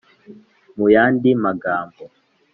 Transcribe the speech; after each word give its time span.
mu 0.77 0.87
yandi 0.95 1.29
magambo 1.43 2.03